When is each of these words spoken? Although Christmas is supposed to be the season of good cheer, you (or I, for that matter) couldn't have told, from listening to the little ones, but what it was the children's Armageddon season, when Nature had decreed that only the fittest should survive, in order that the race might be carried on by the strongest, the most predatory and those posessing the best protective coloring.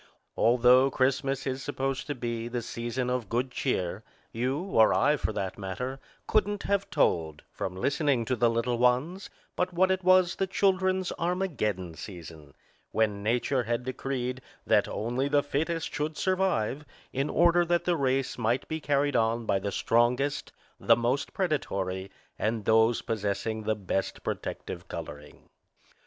Although 0.35 0.89
Christmas 0.89 1.45
is 1.45 1.61
supposed 1.61 2.07
to 2.07 2.15
be 2.15 2.47
the 2.47 2.63
season 2.63 3.07
of 3.11 3.29
good 3.29 3.51
cheer, 3.51 4.03
you 4.31 4.57
(or 4.63 4.95
I, 4.95 5.15
for 5.15 5.31
that 5.31 5.59
matter) 5.59 5.99
couldn't 6.25 6.63
have 6.63 6.89
told, 6.89 7.43
from 7.51 7.75
listening 7.75 8.25
to 8.25 8.35
the 8.35 8.49
little 8.49 8.79
ones, 8.79 9.29
but 9.55 9.73
what 9.73 9.91
it 9.91 10.03
was 10.03 10.37
the 10.37 10.47
children's 10.47 11.11
Armageddon 11.19 11.93
season, 11.93 12.55
when 12.89 13.21
Nature 13.21 13.61
had 13.65 13.83
decreed 13.83 14.41
that 14.65 14.87
only 14.87 15.27
the 15.27 15.43
fittest 15.43 15.93
should 15.93 16.17
survive, 16.17 16.83
in 17.13 17.29
order 17.29 17.63
that 17.63 17.83
the 17.83 17.95
race 17.95 18.39
might 18.39 18.67
be 18.67 18.81
carried 18.81 19.15
on 19.15 19.45
by 19.45 19.59
the 19.59 19.71
strongest, 19.71 20.51
the 20.79 20.95
most 20.97 21.31
predatory 21.31 22.09
and 22.39 22.65
those 22.65 23.03
posessing 23.03 23.61
the 23.65 23.75
best 23.75 24.23
protective 24.23 24.87
coloring. 24.87 25.47